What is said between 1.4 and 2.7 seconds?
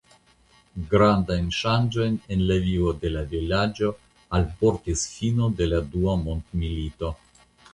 ŝanĝojn en la